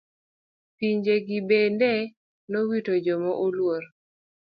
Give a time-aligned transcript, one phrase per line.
[0.77, 1.91] Pinje gi bende
[2.51, 3.83] nowito joma oluor.